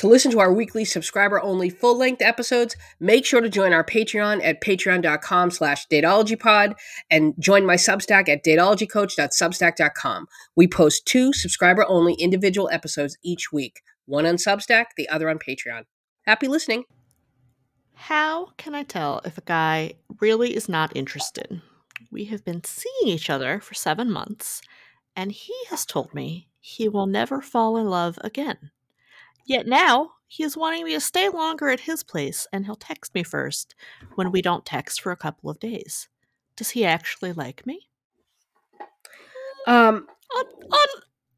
[0.00, 4.62] To listen to our weekly subscriber-only full-length episodes, make sure to join our Patreon at
[4.62, 6.72] patreon.com slash dateologypod
[7.10, 10.26] and join my Substack at dateologycoach.substack.com.
[10.56, 15.82] We post two subscriber-only individual episodes each week, one on Substack, the other on Patreon.
[16.22, 16.84] Happy listening.
[17.92, 21.60] How can I tell if a guy really is not interested?
[22.10, 24.62] We have been seeing each other for seven months,
[25.14, 28.70] and he has told me he will never fall in love again.
[29.44, 33.14] Yet now he is wanting me to stay longer at his place, and he'll text
[33.14, 33.74] me first
[34.14, 36.08] when we don't text for a couple of days.
[36.56, 37.88] Does he actually like me?
[39.66, 40.88] Um, On, on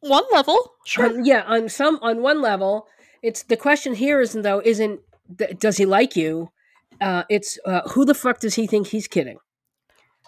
[0.00, 1.20] one level, sure.
[1.24, 2.86] yeah, on some on one level,
[3.22, 5.00] it's the question here isn't though isn't
[5.36, 6.50] th- does he like you?
[7.00, 9.38] Uh, it's uh, who the fuck does he think he's kidding?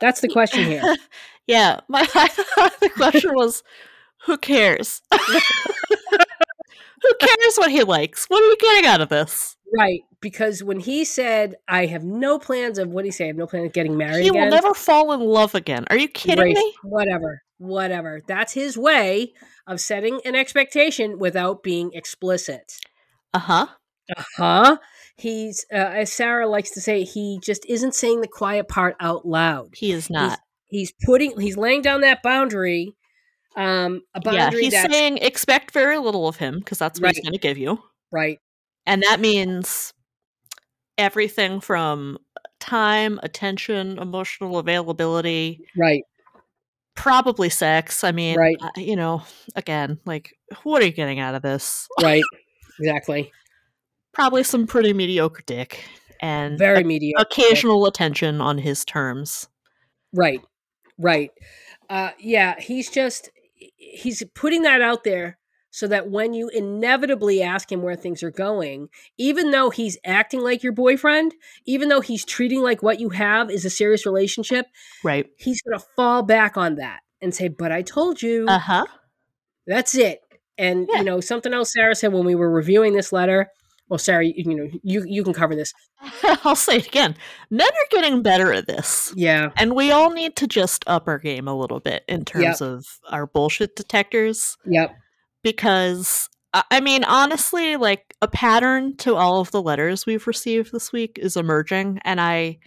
[0.00, 0.82] That's the question here.
[1.46, 2.04] yeah, my
[2.80, 3.62] the question was,
[4.26, 5.02] who cares?
[7.02, 8.26] Who cares what he likes?
[8.26, 9.56] What are we getting out of this?
[9.76, 13.24] right, because when he said, "I have no plans of what do you say?
[13.24, 15.84] I have no plans of getting married He again." will never fall in love again.
[15.90, 16.74] Are you kidding Race, me?
[16.84, 18.20] Whatever, whatever.
[18.26, 19.32] That's his way
[19.66, 22.72] of setting an expectation without being explicit.
[23.32, 23.66] Uh huh.
[24.16, 24.76] Uh huh.
[25.16, 29.26] He's, uh, as Sarah likes to say, he just isn't saying the quiet part out
[29.26, 29.70] loud.
[29.76, 30.40] He is not.
[30.66, 32.94] He's putting, he's laying down that boundary.
[33.56, 37.32] Um, a Yeah, he's saying expect very little of him because that's what he's going
[37.34, 38.38] to give you, right.
[38.86, 39.92] and that means
[40.98, 42.18] everything from
[42.60, 46.02] time, attention, emotional availability, Right.
[46.96, 48.02] probably sex.
[48.04, 48.56] I mean, Right.
[48.60, 49.22] uh, you know,
[49.56, 51.86] again, like, what are you getting out of this?
[52.02, 52.22] Right.
[52.80, 53.30] exactly.
[54.12, 55.84] Probably some pretty mediocre dick
[56.20, 57.22] and Very o- mediocre.
[57.22, 59.48] occasional attention on his terms.
[60.12, 60.40] Right.
[60.98, 61.30] Right.
[61.90, 63.30] Uh, yeah, he's just
[63.76, 65.38] he's putting that out there
[65.70, 70.40] so that when you inevitably ask him where things are going, even though he's acting
[70.40, 71.34] like your boyfriend,
[71.66, 74.66] even though he's treating like what you have is a serious relationship,
[75.02, 75.26] Right.
[75.36, 78.84] he's going to fall back on that and say, "But I told you." Uh huh.
[79.66, 80.20] That's it.
[80.58, 80.98] And Yeah.
[80.98, 83.48] you know, something else Sarah said when we were reviewing this letter.
[83.88, 85.72] Well, Sarah, you, know, you you can cover this.
[86.44, 87.14] I'll say it again.
[87.50, 89.12] Men are getting better at this.
[89.14, 89.50] Yeah.
[89.56, 92.86] And we all need to just up our game a little bit in terms of
[93.10, 94.94] our bullshit detectors Yep.
[95.42, 96.28] because
[96.70, 101.18] I mean honestly like a pattern to all of the letters we've received this week
[101.20, 102.58] is emerging and I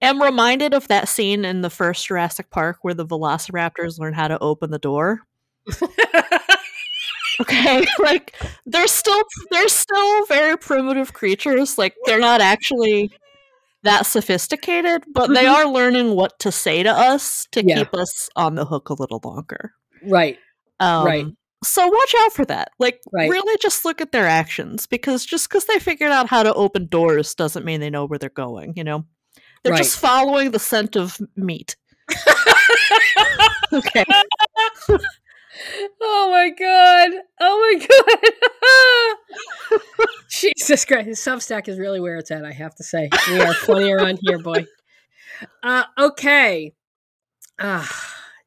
[0.00, 4.28] am reminded of that scene in the first Jurassic Park where the velociraptors learn how
[4.28, 5.20] to open the door.
[7.40, 8.34] Okay, like
[8.66, 11.76] they're still they're still very primitive creatures.
[11.78, 13.10] Like they're not actually
[13.82, 15.52] that sophisticated, but they Mhm.
[15.52, 17.76] are learning what to say to us to Yeah.
[17.78, 19.72] keep us on the hook a little longer.
[20.02, 20.38] right.
[20.80, 21.26] Um, Right.
[21.64, 22.72] So watch out for that.
[22.78, 23.30] Like Right.
[23.30, 26.86] really just look at their actions because just because they figured out how to open
[26.88, 29.04] doors doesn't mean they know where they're going, you know?
[29.62, 29.78] They're Right.
[29.78, 31.76] just following the scent of meat.
[33.72, 34.04] Okay.
[36.00, 37.10] Oh my god!
[37.40, 39.78] Oh my god!
[40.74, 41.06] Jesus Christ!
[41.06, 42.44] His Substack is really where it's at.
[42.44, 44.66] I have to say, we are funnier on here, boy.
[45.62, 46.72] Uh, okay.
[47.58, 47.86] Uh,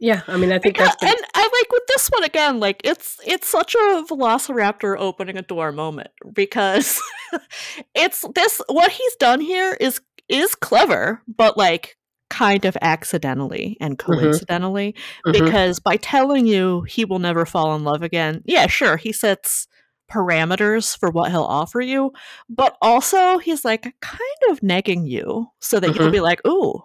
[0.00, 0.22] yeah.
[0.26, 2.80] I mean, I think Yeah, that's the, and I like with this one again, like
[2.84, 7.00] it's it's such a velociraptor opening a door moment because
[7.94, 11.96] it's this what he's done here is is clever, but like
[12.28, 15.32] kind of accidentally and coincidentally Mhm.
[15.32, 19.68] because by telling you he will never fall in love again, yeah, sure, he sets
[20.10, 22.12] parameters for what he'll offer you,
[22.48, 26.12] but also he's like kind of negging you so that you'll Mhm.
[26.12, 26.84] be like, ooh,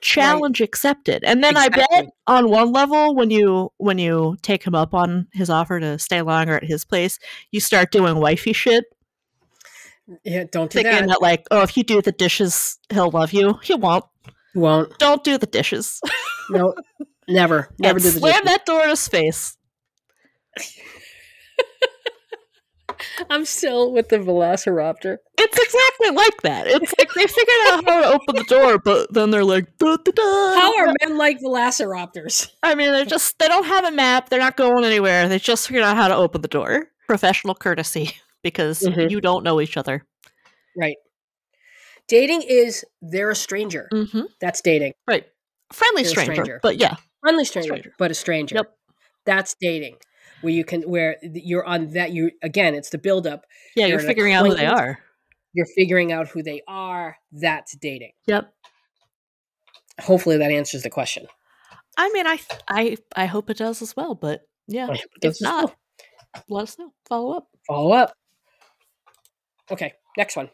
[0.00, 1.24] challenge accepted.
[1.24, 5.28] And then I bet on one level when you when you take him up on
[5.32, 7.18] his offer to stay longer at his place,
[7.50, 8.84] you start doing wifey shit,
[10.24, 10.44] yeah.
[10.50, 11.08] Don't do thinking that.
[11.08, 13.54] that like, oh, if you do the dishes, he'll love you.
[13.62, 14.04] He won't.
[14.54, 14.98] Won't.
[14.98, 16.00] Don't do the dishes.
[16.50, 16.74] No.
[17.28, 17.68] Never.
[17.78, 18.44] Never and do the slam dishes.
[18.46, 19.56] that door in his face.
[23.32, 25.16] I'm still with the Velociraptor.
[25.38, 26.66] It's exactly like that.
[26.66, 29.96] It's like they figured out how to open the door, but then they're like, da,
[29.96, 30.22] da, da.
[30.60, 32.50] How are men like Velociraptors?
[32.62, 34.28] I mean, they're just they don't have a map.
[34.28, 35.28] They're not going anywhere.
[35.28, 36.88] They just figured out how to open the door.
[37.08, 38.12] Professional courtesy
[38.42, 39.10] because Mhm.
[39.10, 40.04] you don't know each other.
[40.76, 40.96] Right.
[42.08, 43.88] Dating is they're a stranger.
[43.92, 44.22] Mm-hmm.
[44.40, 44.92] That's dating.
[45.08, 45.26] Right.
[45.72, 46.60] Friendly stranger, stranger.
[46.62, 46.96] but yeah.
[47.20, 47.94] Friendly stranger, Stranger.
[47.98, 48.56] but a stranger.
[48.56, 48.74] Yep.
[49.24, 49.96] That's dating.
[50.42, 53.46] Where you can where you're on that you again, it's the buildup.
[53.74, 54.98] Yeah, You're you're figuring out who they are.
[55.54, 57.16] You're figuring out who they are.
[57.32, 58.12] That's dating.
[58.26, 58.52] Yep.
[60.00, 61.26] Hopefully that answers the question.
[61.96, 64.84] I mean, I I I hope it does as well, but yeah.
[64.84, 65.74] I hope it If not,
[66.48, 66.92] let us know.
[67.08, 67.48] Follow up.
[67.66, 68.14] Follow up.
[69.70, 70.50] Okay, next one.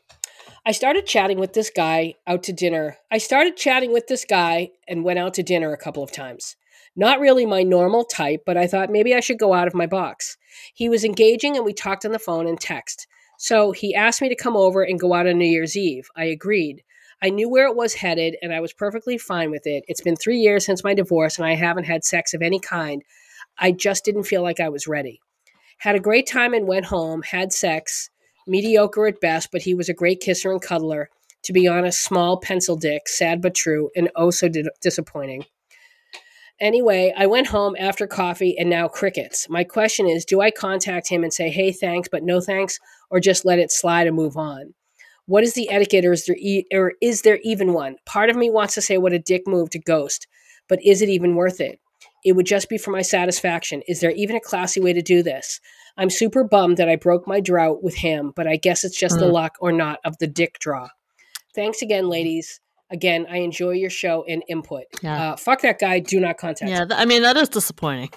[0.66, 2.98] I started chatting with this guy out to dinner.
[3.10, 6.56] I started chatting with this guy and went out to dinner a couple of times.
[6.98, 9.86] Not really my normal type, but I thought maybe I should go out of my
[9.86, 10.36] box.
[10.74, 13.06] He was engaging and we talked on the phone and text.
[13.38, 16.08] So he asked me to come over and go out on New Year's Eve.
[16.16, 16.82] I agreed.
[17.22, 19.84] I knew where it was headed and I was perfectly fine with it.
[19.86, 23.04] It's been three years since my divorce and I haven't had sex of any kind.
[23.56, 25.20] I just didn't feel like I was ready.
[25.78, 28.10] Had a great time and went home, had sex,
[28.48, 31.10] mediocre at best, but he was a great kisser and cuddler.
[31.44, 35.44] To be honest, small pencil dick, sad but true, and oh so di- disappointing.
[36.60, 39.48] Anyway, I went home after coffee and now crickets.
[39.48, 43.20] My question is do I contact him and say, hey, thanks, but no thanks, or
[43.20, 44.74] just let it slide and move on?
[45.26, 47.96] What is the etiquette, or is there, e- or is there even one?
[48.06, 50.26] Part of me wants to say what a dick move to ghost,
[50.68, 51.78] but is it even worth it?
[52.24, 53.82] It would just be for my satisfaction.
[53.86, 55.60] Is there even a classy way to do this?
[55.96, 59.16] I'm super bummed that I broke my drought with him, but I guess it's just
[59.16, 59.20] mm.
[59.20, 60.88] the luck or not of the dick draw.
[61.54, 62.60] Thanks again, ladies.
[62.90, 64.84] Again, I enjoy your show and input.
[65.02, 65.32] Yeah.
[65.32, 66.00] Uh, fuck that guy.
[66.00, 66.70] Do not contact.
[66.70, 68.10] Yeah, th- I mean that is disappointing.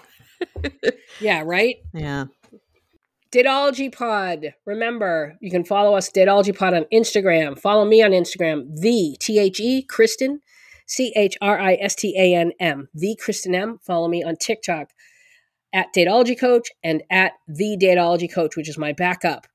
[1.20, 1.44] yeah.
[1.46, 1.78] Right.
[1.94, 2.26] Yeah.
[3.32, 4.54] Dateology Pod.
[4.66, 7.58] Remember, you can follow us, Dateology Pod, on Instagram.
[7.58, 10.42] Follow me on Instagram, the T H E Kristen,
[10.86, 13.80] C H R I S T A N M, the Kristen M.
[13.86, 14.90] Follow me on TikTok
[15.74, 19.48] at Dateology Coach and at the Dateology Coach, which is my backup.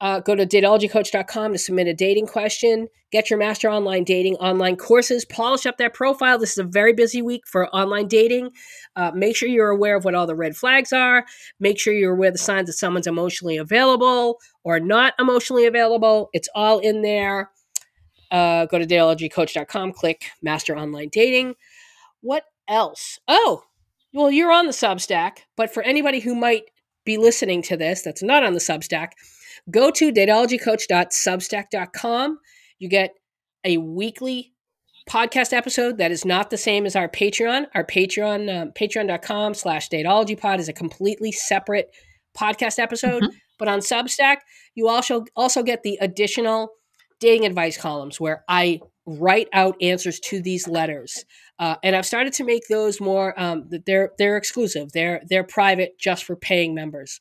[0.00, 2.88] Uh, go to dateologycoach.com to submit a dating question.
[3.12, 5.24] Get your master online dating online courses.
[5.24, 6.38] Polish up that profile.
[6.38, 8.50] This is a very busy week for online dating.
[8.94, 11.24] Uh, make sure you're aware of what all the red flags are.
[11.60, 16.28] Make sure you're aware of the signs that someone's emotionally available or not emotionally available.
[16.34, 17.50] It's all in there.
[18.30, 21.54] Uh, go to dateologycoach.com, click master online dating.
[22.20, 23.18] What else?
[23.28, 23.62] Oh,
[24.12, 26.64] well, you're on the Substack, but for anybody who might
[27.04, 29.10] be listening to this that's not on the Substack,
[29.70, 32.38] Go to dateologycoach.substack.com.
[32.78, 33.14] You get
[33.64, 34.52] a weekly
[35.08, 37.66] podcast episode that is not the same as our Patreon.
[37.74, 41.90] Our Patreon, um, patreon.com slash dateologypod is a completely separate
[42.36, 43.22] podcast episode.
[43.22, 43.36] Mm-hmm.
[43.58, 44.38] But on Substack,
[44.74, 46.70] you also also get the additional
[47.20, 51.24] dating advice columns where I write out answers to these letters.
[51.58, 54.92] Uh, and I've started to make those more um, they're they're exclusive.
[54.92, 57.20] They're they're private just for paying members.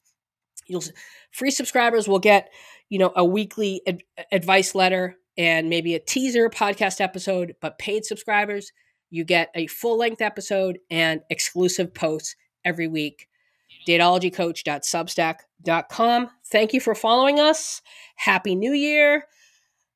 [0.68, 0.84] You'll
[1.32, 2.50] free subscribers will get,
[2.90, 8.06] you know, a weekly ad- advice letter and maybe a teaser podcast episode, but paid
[8.06, 8.72] subscribers,
[9.10, 13.28] you get a full length episode and exclusive posts every week.
[13.88, 16.30] DateologyCoach.substack.com.
[16.52, 17.82] Thank you for following us.
[18.16, 19.26] Happy New Year.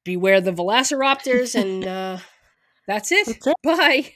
[0.04, 2.20] Beware the velociraptors, and uh,
[2.88, 3.26] that's it.
[3.28, 3.56] That's it.
[3.64, 4.14] Bye.